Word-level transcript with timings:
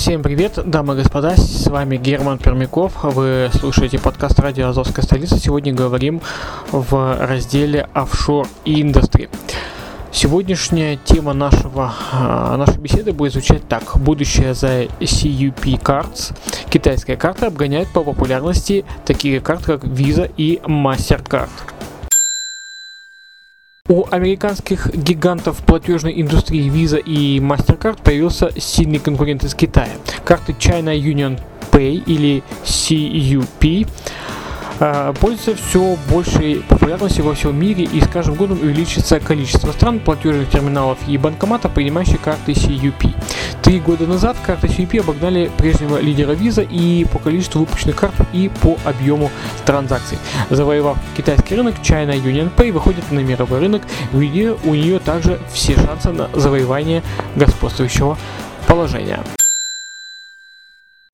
Всем 0.00 0.22
привет, 0.22 0.58
дамы 0.64 0.94
и 0.94 0.96
господа, 0.96 1.36
с 1.36 1.66
вами 1.66 1.98
Герман 1.98 2.38
Пермяков, 2.38 3.04
вы 3.04 3.50
слушаете 3.52 3.98
подкаст 3.98 4.40
радио 4.40 4.68
Азовская 4.68 5.04
столица. 5.04 5.38
Сегодня 5.38 5.74
говорим 5.74 6.22
в 6.72 7.18
разделе 7.20 7.86
Offshore 7.94 8.48
Industry. 8.64 9.28
Сегодняшняя 10.10 10.96
тема 10.96 11.34
нашего, 11.34 11.92
а, 12.12 12.56
нашей 12.56 12.78
беседы 12.78 13.12
будет 13.12 13.34
звучать 13.34 13.68
так. 13.68 13.98
Будущее 13.98 14.54
за 14.54 14.84
CUP 14.84 15.78
Cards. 15.82 16.34
Китайская 16.70 17.18
карта 17.18 17.48
обгоняет 17.48 17.88
по 17.88 18.02
популярности 18.02 18.86
такие 19.04 19.38
карты, 19.40 19.64
как 19.64 19.84
Visa 19.84 20.32
и 20.34 20.62
MasterCard. 20.64 21.50
У 23.90 24.06
американских 24.08 24.94
гигантов 24.94 25.64
платежной 25.64 26.20
индустрии 26.20 26.70
Visa 26.70 27.02
и 27.02 27.40
MasterCard 27.40 28.00
появился 28.04 28.52
сильный 28.56 29.00
конкурент 29.00 29.42
из 29.42 29.52
Китая. 29.56 29.90
Карты 30.24 30.52
China 30.52 30.96
Union 30.96 31.40
Pay 31.72 32.04
или 32.06 32.44
CUP 32.62 33.88
э, 34.80 35.14
пользуются 35.20 35.54
все 35.54 35.96
большей 36.10 36.56
популярностью 36.68 37.24
во 37.24 37.34
всем 37.34 37.58
мире 37.58 37.84
и 37.84 38.00
с 38.00 38.08
каждым 38.08 38.34
годом 38.34 38.60
увеличится 38.60 39.20
количество 39.20 39.72
стран, 39.72 40.00
платежных 40.00 40.50
терминалов 40.50 40.98
и 41.06 41.16
банкоматов, 41.16 41.72
принимающих 41.72 42.20
карты 42.20 42.52
CUP. 42.52 43.14
Три 43.62 43.78
года 43.78 44.06
назад 44.06 44.36
карты 44.44 44.66
CUP 44.66 45.00
обогнали 45.00 45.50
прежнего 45.56 45.98
лидера 45.98 46.32
Visa 46.32 46.66
и 46.68 47.04
по 47.04 47.18
количеству 47.18 47.60
выпущенных 47.60 47.96
карт 47.96 48.14
и 48.32 48.50
по 48.62 48.76
объему 48.84 49.30
транзакций. 49.64 50.18
Завоевав 50.50 50.98
китайский 51.16 51.54
рынок, 51.54 51.76
China 51.82 52.14
Union 52.14 52.50
Pay 52.54 52.72
выходит 52.72 53.10
на 53.12 53.20
мировой 53.20 53.60
рынок, 53.60 53.82
где 54.12 54.52
у 54.64 54.74
нее 54.74 54.98
также 54.98 55.38
все 55.52 55.76
шансы 55.76 56.10
на 56.10 56.28
завоевание 56.34 57.02
господствующего 57.36 58.18
положения. 58.66 59.20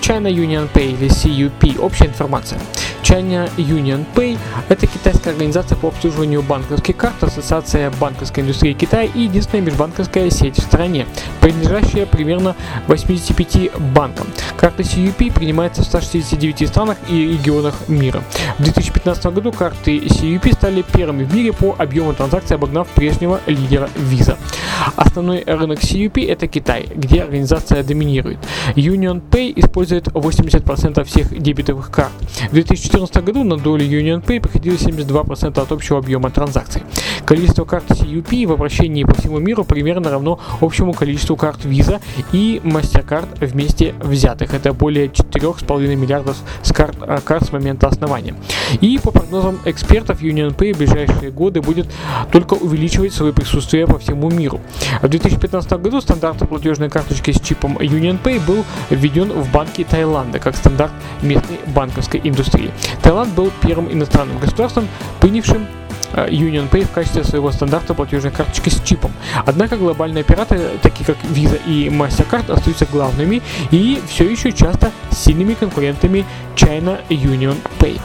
China 0.06 0.28
Union 0.28 0.68
Pay 0.72 0.92
или 0.92 1.08
CUP. 1.08 1.80
Общая 1.80 2.06
информация. 2.06 2.60
China 3.06 3.48
Union 3.56 4.04
Pay– 4.16 4.36
это 4.68 4.88
китайская 4.88 5.30
организация 5.30 5.76
по 5.76 5.88
обслуживанию 5.88 6.42
банковских 6.42 6.96
карт, 6.96 7.22
ассоциация 7.22 7.92
банковской 8.00 8.42
индустрии 8.42 8.72
Китая 8.72 9.04
и 9.04 9.20
единственная 9.20 9.64
межбанковская 9.64 10.28
сеть 10.30 10.58
в 10.58 10.62
стране, 10.62 11.06
принадлежащая 11.40 12.04
примерно 12.04 12.56
85 12.88 13.80
банкам. 13.94 14.26
Карты 14.56 14.82
CUP 14.82 15.32
принимаются 15.32 15.82
в 15.82 15.84
169 15.84 16.66
странах 16.66 16.98
и 17.08 17.28
регионах 17.28 17.74
мира. 17.86 18.24
В 18.58 18.64
2015 18.64 19.26
году 19.26 19.52
карты 19.52 19.98
CUP 19.98 20.52
стали 20.52 20.82
первыми 20.82 21.22
в 21.22 21.32
мире 21.32 21.52
по 21.52 21.76
объему 21.78 22.12
транзакций, 22.12 22.56
обогнав 22.56 22.88
прежнего 22.88 23.40
лидера 23.46 23.88
Visa. 23.94 24.36
Основной 24.96 25.44
рынок 25.46 25.78
CUP– 25.80 26.26
это 26.28 26.46
Китай, 26.46 26.88
где 26.94 27.22
организация 27.22 27.82
доминирует. 27.82 28.38
Union 28.74 29.22
Pay 29.30 29.52
использует 29.56 30.08
80% 30.08 31.04
всех 31.04 31.38
дебетовых 31.38 31.90
карт. 31.90 32.12
В 32.48 32.52
2014 32.52 33.24
году 33.24 33.44
на 33.44 33.56
долю 33.56 33.84
Union 33.86 34.24
Pay 34.24 34.40
приходилось 34.40 34.82
72% 34.82 35.60
от 35.60 35.72
общего 35.72 35.98
объема 35.98 36.30
транзакций. 36.30 36.82
Количество 37.26 37.64
карт 37.64 37.90
CUP 37.90 38.46
в 38.46 38.52
обращении 38.52 39.02
по 39.02 39.12
всему 39.14 39.40
миру 39.40 39.64
примерно 39.64 40.10
равно 40.10 40.38
общему 40.60 40.92
количеству 40.92 41.36
карт 41.36 41.64
Visa 41.64 42.00
и 42.32 42.60
MasterCard 42.62 43.44
вместе 43.44 43.94
взятых. 44.00 44.54
Это 44.54 44.72
более 44.72 45.08
4,5 45.08 45.96
миллиардов 45.96 46.36
с 46.62 46.72
карт, 46.72 46.96
а, 47.00 47.20
карт 47.20 47.46
с 47.46 47.52
момента 47.52 47.88
основания. 47.88 48.36
И 48.80 48.98
по 49.02 49.10
прогнозам 49.10 49.58
экспертов, 49.64 50.22
Union 50.22 50.54
Pay 50.56 50.72
в 50.72 50.78
ближайшие 50.78 51.32
годы 51.32 51.60
будет 51.60 51.88
только 52.30 52.54
увеличивать 52.54 53.12
свое 53.12 53.32
присутствие 53.32 53.88
по 53.88 53.98
всему 53.98 54.30
миру. 54.30 54.60
В 55.02 55.08
2015 55.08 55.82
году 55.82 56.00
стандарт 56.00 56.48
платежной 56.48 56.90
карточки 56.90 57.32
с 57.32 57.40
чипом 57.40 57.76
Union 57.78 58.22
Pay 58.22 58.40
был 58.46 58.64
введен 58.88 59.32
в 59.32 59.50
банки 59.50 59.82
Таиланда 59.82 60.38
как 60.38 60.54
стандарт 60.54 60.92
местной 61.22 61.58
банковской 61.74 62.20
индустрии. 62.22 62.70
Таиланд 63.02 63.34
был 63.34 63.50
первым 63.62 63.92
иностранным 63.92 64.38
государством, 64.38 64.86
принявшим 65.20 65.66
э, 66.12 66.28
Union 66.28 66.68
Pay 66.70 66.84
в 66.86 66.90
качестве 66.90 67.24
своего 67.24 67.50
стандарта 67.52 67.94
платежной 67.94 68.32
карточки 68.32 68.68
с 68.68 68.80
чипом. 68.82 69.12
Однако 69.44 69.76
глобальные 69.76 70.22
операторы, 70.22 70.78
такие 70.82 71.04
как 71.04 71.16
Visa 71.24 71.60
и 71.66 71.88
MasterCard, 71.88 72.52
остаются 72.52 72.86
главными 72.86 73.42
и 73.70 74.00
все 74.08 74.24
еще 74.24 74.52
часто 74.52 74.92
сильными 75.10 75.54
конкурентами 75.54 76.24
China 76.54 76.98
Union 77.08 77.56
Pay 77.78 78.00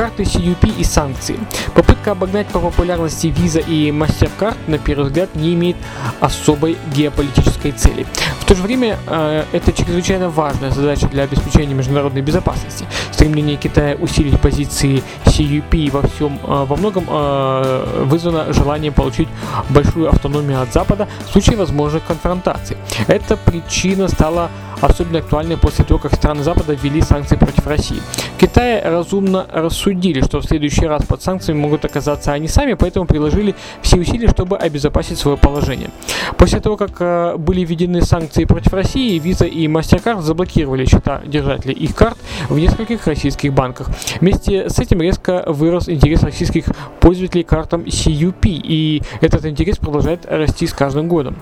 карты 0.00 0.22
CUP 0.22 0.78
и 0.78 0.82
санкции. 0.82 1.38
Попытка 1.74 2.12
обогнать 2.12 2.46
по 2.46 2.58
популярности 2.58 3.26
Visa 3.26 3.62
и 3.62 3.90
MasterCard 3.90 4.56
на 4.66 4.78
первый 4.78 5.08
взгляд 5.08 5.34
не 5.34 5.52
имеет 5.52 5.76
особой 6.20 6.78
геополитической 6.94 7.72
цели. 7.72 8.06
В 8.40 8.46
то 8.46 8.54
же 8.54 8.62
время 8.62 8.98
э, 9.06 9.44
это 9.52 9.72
чрезвычайно 9.74 10.30
важная 10.30 10.70
задача 10.70 11.06
для 11.06 11.24
обеспечения 11.24 11.74
международной 11.74 12.22
безопасности. 12.22 12.86
Стремление 13.12 13.56
Китая 13.56 13.94
усилить 13.94 14.40
позиции 14.40 15.02
CUP 15.40 15.90
во 15.90 16.02
всем 16.02 16.38
э, 16.42 16.64
во 16.64 16.76
многом 16.76 17.04
э, 17.08 18.04
вызвано 18.04 18.52
желанием 18.52 18.92
получить 18.92 19.28
большую 19.70 20.08
автономию 20.08 20.60
от 20.60 20.72
Запада 20.72 21.08
в 21.26 21.32
случае 21.32 21.56
возможных 21.56 22.04
конфронтаций. 22.04 22.76
Эта 23.08 23.36
причина 23.36 24.08
стала 24.08 24.50
особенно 24.80 25.18
актуальной 25.18 25.56
после 25.56 25.84
того, 25.84 26.00
как 26.00 26.14
страны 26.14 26.42
Запада 26.42 26.74
ввели 26.74 27.00
санкции 27.02 27.36
против 27.36 27.66
России. 27.66 28.00
В 28.36 28.40
Китае 28.40 28.82
разумно 28.82 29.46
рассудили, 29.52 30.20
что 30.22 30.40
в 30.40 30.44
следующий 30.44 30.86
раз 30.86 31.04
под 31.04 31.22
санкциями 31.22 31.60
могут 31.60 31.84
оказаться 31.84 32.32
они 32.32 32.48
сами, 32.48 32.74
поэтому 32.74 33.06
приложили 33.06 33.54
все 33.82 33.98
усилия, 33.98 34.28
чтобы 34.28 34.56
обезопасить 34.56 35.18
свое 35.18 35.36
положение. 35.36 35.90
После 36.38 36.60
того, 36.60 36.76
как 36.76 36.92
э, 37.00 37.36
были 37.36 37.64
введены 37.64 38.02
санкции 38.02 38.44
против 38.44 38.72
России, 38.72 39.20
Visa 39.20 39.46
и 39.46 39.66
MasterCard 39.66 40.22
заблокировали 40.22 40.86
счета 40.86 41.20
держателей 41.26 41.74
их 41.74 41.94
карт 41.94 42.16
в 42.48 42.58
нескольких 42.58 43.06
российских 43.06 43.52
банках. 43.52 43.90
Вместе 44.20 44.68
с 44.68 44.78
этим 44.78 45.02
резко 45.02 45.29
вырос 45.46 45.88
интерес 45.88 46.22
российских 46.22 46.64
пользователей 47.00 47.44
картам 47.44 47.82
CUP, 47.82 48.40
и 48.44 49.02
этот 49.20 49.46
интерес 49.46 49.78
продолжает 49.78 50.26
расти 50.26 50.66
с 50.66 50.72
каждым 50.72 51.08
годом 51.08 51.36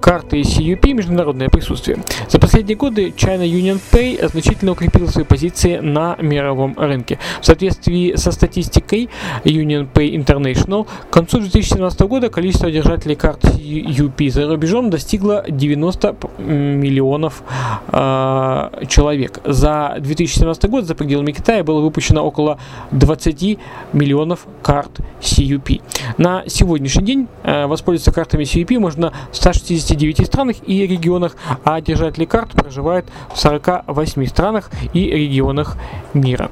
карты 0.00 0.40
CUP 0.40 0.92
международное 0.94 1.48
присутствие. 1.48 1.98
За 2.28 2.38
последние 2.38 2.76
годы 2.76 3.08
China 3.10 3.44
Union 3.44 3.78
Pay 3.92 4.26
значительно 4.28 4.72
укрепила 4.72 5.06
свои 5.06 5.24
позиции 5.24 5.76
на 5.76 6.16
мировом 6.20 6.74
рынке. 6.78 7.18
В 7.40 7.46
соответствии 7.46 8.16
со 8.16 8.32
статистикой 8.32 9.10
Union 9.44 9.86
Pay 9.92 10.14
International, 10.14 10.86
к 11.08 11.12
концу 11.12 11.40
2017 11.40 12.00
года 12.02 12.30
количество 12.30 12.70
держателей 12.70 13.14
карт 13.14 13.44
CUP 13.44 14.30
за 14.30 14.48
рубежом 14.48 14.90
достигло 14.90 15.44
90 15.48 16.16
миллионов 16.38 17.42
э, 17.88 18.84
человек. 18.88 19.40
За 19.44 19.96
2017 19.98 20.70
год 20.70 20.84
за 20.84 20.94
пределами 20.94 21.32
Китая 21.32 21.62
было 21.62 21.80
выпущено 21.80 22.24
около 22.24 22.58
20 22.92 23.58
миллионов 23.92 24.46
карт 24.62 25.00
CUP. 25.20 25.82
На 26.16 26.44
сегодняшний 26.46 27.04
день 27.04 27.28
э, 27.42 27.66
воспользоваться 27.66 28.12
картами 28.12 28.44
CUP 28.44 28.78
можно 28.78 29.12
в 29.30 29.36
160 29.36 29.89
59 29.90 30.26
странах 30.26 30.56
и 30.66 30.86
регионах, 30.86 31.36
а 31.64 31.80
держатели 31.80 32.24
карт 32.24 32.52
проживают 32.52 33.06
в 33.34 33.38
48 33.38 34.26
странах 34.26 34.70
и 34.92 35.10
регионах 35.10 35.76
мира. 36.14 36.50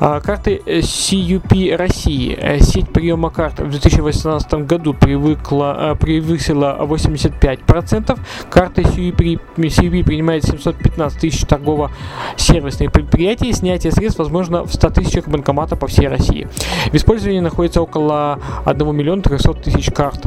А, 0.00 0.20
карты 0.20 0.62
CUP 0.66 1.76
России. 1.76 2.36
Э, 2.40 2.60
сеть 2.60 2.88
приема 2.88 3.30
карт 3.30 3.60
в 3.60 3.70
2018 3.70 4.66
году 4.66 4.94
привыкла, 4.94 5.92
э, 5.92 5.94
превысила 5.94 6.78
85%. 6.80 8.18
Карты 8.50 8.82
CUP, 8.82 9.40
CUP 9.56 10.04
принимает 10.04 10.44
715 10.44 11.20
тысяч 11.20 11.44
торгово-сервисных 11.46 12.92
предприятий. 12.92 13.52
Снятие 13.52 13.92
средств 13.92 14.18
возможно 14.18 14.64
в 14.64 14.72
100 14.72 14.90
тысячах 14.90 15.28
банкоматов 15.28 15.78
по 15.78 15.86
всей 15.86 16.08
России. 16.08 16.48
В 16.90 16.94
использовании 16.94 17.40
находится 17.40 17.82
около 17.82 18.38
1 18.64 18.96
миллиона 18.96 19.22
300 19.22 19.54
тысяч 19.54 19.90
карт. 19.92 20.26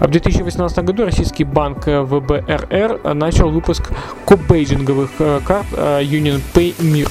В 0.00 0.08
2018 0.08 0.78
году 0.84 1.04
российский 1.04 1.44
банк 1.44 1.86
ВБРР 1.86 3.14
начал 3.14 3.50
выпуск 3.50 3.90
копбейджинговых 4.26 5.10
э, 5.18 5.40
карт 5.44 5.66
Union 5.72 6.40
Pay 6.54 6.74
Мир. 6.82 7.08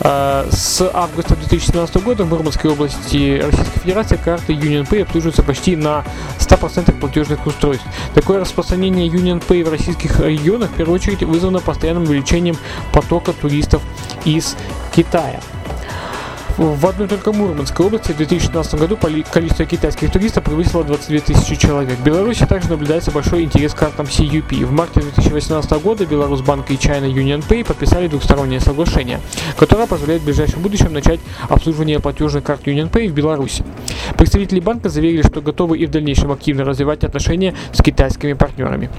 С 0.00 0.80
августа 1.00 1.34
2017 1.34 2.02
года 2.02 2.24
в 2.24 2.28
Мурманской 2.28 2.70
области 2.70 3.40
Российской 3.40 3.80
Федерации 3.80 4.16
карты 4.16 4.52
Union 4.52 4.86
Pay 4.88 5.02
обслуживаются 5.02 5.42
почти 5.42 5.74
на 5.74 6.04
100% 6.38 6.98
платежных 6.98 7.46
устройств. 7.46 7.86
Такое 8.14 8.40
распространение 8.40 9.08
Union 9.08 9.42
Pay 9.46 9.64
в 9.64 9.70
российских 9.70 10.20
регионах 10.20 10.70
в 10.70 10.74
первую 10.74 10.96
очередь 10.96 11.22
вызвано 11.22 11.60
постоянным 11.60 12.02
увеличением 12.04 12.56
потока 12.92 13.32
туристов 13.32 13.82
из 14.24 14.56
Китая. 14.94 15.40
В 16.60 16.86
одной 16.86 17.08
только 17.08 17.32
Мурманской 17.32 17.86
области 17.86 18.12
в 18.12 18.18
2016 18.18 18.74
году 18.74 18.98
количество 18.98 19.64
китайских 19.64 20.12
туристов 20.12 20.44
превысило 20.44 20.84
22 20.84 21.20
тысячи 21.20 21.56
человек. 21.56 21.98
В 21.98 22.04
Беларуси 22.04 22.44
также 22.44 22.68
наблюдается 22.68 23.10
большой 23.10 23.44
интерес 23.44 23.72
к 23.72 23.78
картам 23.78 24.04
CUP. 24.04 24.66
В 24.66 24.70
марте 24.70 25.00
2018 25.00 25.72
года 25.82 26.04
Беларусьбанк 26.04 26.70
и 26.70 26.74
China 26.74 27.10
Union 27.10 27.42
Pay 27.48 27.64
подписали 27.64 28.08
двухстороннее 28.08 28.60
соглашение, 28.60 29.22
которое 29.56 29.86
позволяет 29.86 30.20
в 30.20 30.26
ближайшем 30.26 30.60
будущем 30.60 30.92
начать 30.92 31.20
обслуживание 31.48 31.98
платежных 31.98 32.44
карт 32.44 32.66
Union 32.66 32.90
Pay 32.90 33.08
в 33.08 33.14
Беларуси. 33.14 33.64
Представители 34.18 34.60
банка 34.60 34.90
заверили, 34.90 35.22
что 35.22 35.40
готовы 35.40 35.78
и 35.78 35.86
в 35.86 35.90
дальнейшем 35.90 36.30
активно 36.30 36.64
развивать 36.64 37.04
отношения 37.04 37.54
с 37.72 37.80
китайскими 37.82 38.34
партнерами 38.34 38.90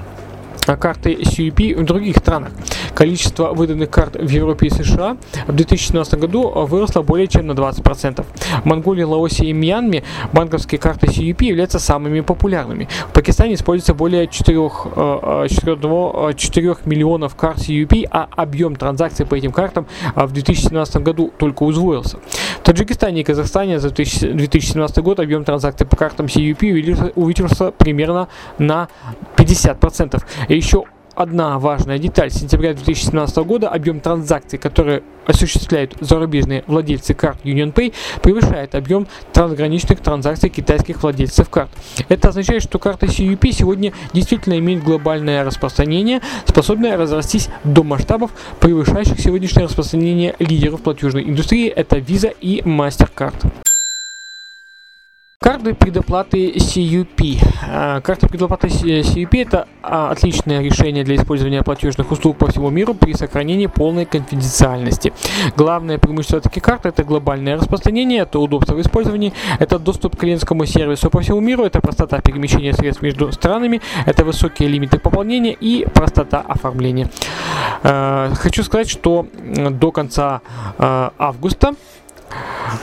карты 0.65 1.13
CUP 1.13 1.75
в 1.81 1.83
других 1.83 2.17
странах. 2.17 2.51
Количество 2.93 3.53
выданных 3.53 3.89
карт 3.89 4.15
в 4.15 4.29
Европе 4.29 4.67
и 4.67 4.69
США 4.69 5.17
в 5.47 5.53
2017 5.53 6.19
году 6.19 6.49
выросло 6.49 7.01
более 7.01 7.27
чем 7.27 7.47
на 7.47 7.53
20%. 7.53 8.25
В 8.63 8.65
Монголии, 8.65 9.03
Лаосе 9.03 9.45
и 9.45 9.53
Мьянме 9.53 10.03
банковские 10.33 10.79
карты 10.79 11.07
CUP 11.07 11.43
являются 11.45 11.79
самыми 11.79 12.21
популярными. 12.21 12.87
В 13.09 13.13
Пакистане 13.13 13.55
используется 13.55 13.93
более 13.93 14.27
4, 14.27 14.69
4, 15.49 16.33
4 16.35 16.75
миллионов 16.85 17.35
карт 17.35 17.57
CUP, 17.57 18.07
а 18.11 18.27
объем 18.35 18.75
транзакций 18.75 19.25
по 19.25 19.35
этим 19.35 19.51
картам 19.51 19.87
а, 20.15 20.27
в 20.27 20.33
2017 20.33 20.97
году 20.97 21.31
только 21.37 21.63
удвоился. 21.63 22.17
В 22.59 22.63
Таджикистане 22.63 23.21
и 23.21 23.23
Казахстане 23.23 23.79
за 23.79 23.89
2017 23.89 24.97
год 24.99 25.19
объем 25.19 25.43
транзакций 25.43 25.87
по 25.87 25.95
картам 25.95 26.27
CUP 26.27 26.61
увеличился, 26.61 27.11
увеличился 27.15 27.71
примерно 27.71 28.27
на 28.57 28.87
50%. 29.35 30.21
И 30.51 30.55
еще 30.57 30.83
одна 31.15 31.57
важная 31.59 31.97
деталь. 31.97 32.29
С 32.29 32.41
сентября 32.41 32.73
2017 32.73 33.37
года 33.37 33.69
объем 33.69 34.01
транзакций, 34.01 34.59
которые 34.59 35.01
осуществляют 35.25 35.95
зарубежные 36.01 36.65
владельцы 36.67 37.13
карт 37.13 37.37
UnionPay, 37.45 37.93
превышает 38.21 38.75
объем 38.75 39.07
трансграничных 39.31 40.01
транзакций 40.01 40.49
китайских 40.49 41.03
владельцев 41.03 41.49
карт. 41.49 41.69
Это 42.09 42.27
означает, 42.27 42.63
что 42.63 42.79
карта 42.79 43.05
CUP 43.05 43.49
сегодня 43.53 43.93
действительно 44.11 44.59
имеет 44.59 44.83
глобальное 44.83 45.45
распространение, 45.45 46.19
способное 46.45 46.97
разрастись 46.97 47.47
до 47.63 47.83
масштабов, 47.83 48.31
превышающих 48.59 49.21
сегодняшнее 49.21 49.67
распространение 49.67 50.35
лидеров 50.39 50.81
платежной 50.81 51.23
индустрии, 51.29 51.69
это 51.69 51.95
Visa 51.99 52.35
и 52.41 52.59
MasterCard. 52.59 53.70
Карты 55.61 55.75
предоплаты 55.75 56.51
CUP. 56.53 57.37
А, 57.69 58.01
Карты 58.01 58.27
предоплаты 58.27 58.65
CUP 58.65 59.41
это 59.43 59.67
а, 59.83 60.09
отличное 60.09 60.59
решение 60.59 61.03
для 61.03 61.17
использования 61.17 61.61
платежных 61.61 62.11
услуг 62.11 62.37
по 62.37 62.47
всему 62.47 62.71
миру 62.71 62.95
при 62.95 63.13
сохранении 63.13 63.67
полной 63.67 64.05
конфиденциальности. 64.05 65.13
Главное 65.55 65.99
преимущество 65.99 66.41
таких 66.41 66.63
карт 66.63 66.87
это 66.87 67.03
глобальное 67.03 67.57
распространение, 67.57 68.21
это 68.21 68.39
удобство 68.39 68.73
в 68.73 68.81
использовании, 68.81 69.33
это 69.59 69.77
доступ 69.77 70.15
к 70.15 70.21
клиентскому 70.21 70.65
сервису 70.65 71.11
по 71.11 71.21
всему 71.21 71.39
миру, 71.41 71.63
это 71.63 71.79
простота 71.79 72.21
перемещения 72.21 72.73
средств 72.73 73.03
между 73.03 73.31
странами, 73.31 73.81
это 74.07 74.25
высокие 74.25 74.67
лимиты 74.67 74.97
пополнения 74.97 75.53
и 75.53 75.85
простота 75.85 76.41
оформления. 76.41 77.07
А, 77.83 78.33
хочу 78.33 78.63
сказать, 78.63 78.89
что 78.89 79.27
до 79.45 79.91
конца 79.91 80.41
августа 80.79 81.75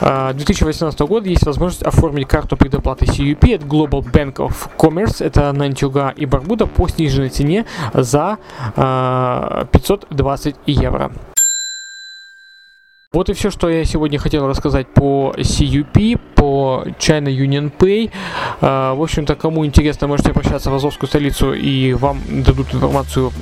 2018 0.00 1.00
года 1.00 1.28
есть 1.28 1.46
возможность 1.46 1.82
оформить 1.82 2.28
карту 2.28 2.56
предоплаты 2.56 3.04
CUP 3.06 3.54
от 3.54 3.62
Global 3.62 4.02
Bank 4.02 4.34
of 4.36 4.68
Commerce, 4.76 5.24
это 5.24 5.52
на 5.52 5.64
Антюга 5.66 6.12
и 6.16 6.26
Барбуда 6.26 6.66
по 6.66 6.88
сниженной 6.88 7.30
цене 7.30 7.64
за 7.94 8.38
520 8.74 10.56
евро. 10.66 11.12
Вот 13.14 13.30
и 13.30 13.32
все, 13.32 13.50
что 13.50 13.70
я 13.70 13.86
сегодня 13.86 14.18
хотел 14.18 14.46
рассказать 14.46 14.86
по 14.86 15.32
CUP, 15.38 16.20
по 16.34 16.84
China 16.98 17.28
Union 17.28 17.72
Pay. 17.74 18.10
А, 18.60 18.92
в 18.92 19.02
общем-то, 19.02 19.34
кому 19.34 19.64
интересно, 19.64 20.08
можете 20.08 20.32
обращаться 20.32 20.70
в 20.70 20.74
Азовскую 20.74 21.08
столицу 21.08 21.54
и 21.54 21.94
вам 21.94 22.20
дадут 22.28 22.74
информацию 22.74 23.32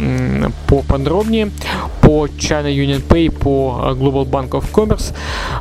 поподробнее 0.69 1.51
по 2.01 2.29
China 2.29 2.73
Union 2.73 3.05
Pay, 3.05 3.37
по 3.37 3.93
Global 3.99 4.25
Bank 4.25 4.51
of 4.51 4.73
Commerce. 4.73 5.13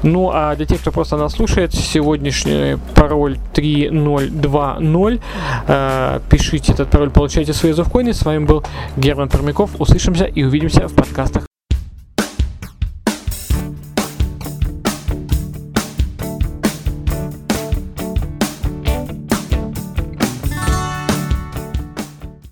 Ну, 0.03 0.29
а 0.31 0.55
для 0.55 0.67
тех, 0.67 0.81
кто 0.81 0.91
просто 0.91 1.17
нас 1.17 1.33
слушает, 1.33 1.73
сегодняшний 1.73 2.77
пароль 2.93 3.39
3020. 3.55 5.21
А, 5.67 6.21
пишите 6.29 6.73
этот 6.73 6.91
пароль, 6.91 7.09
получайте 7.09 7.53
свои 7.53 7.71
азовкоины. 7.71 8.13
С 8.13 8.23
вами 8.23 8.45
был 8.45 8.63
Герман 8.97 9.29
Пермяков. 9.29 9.71
Услышимся 9.81 10.25
и 10.25 10.43
увидимся 10.43 10.87
в 10.87 10.93
подкастах. 10.93 11.47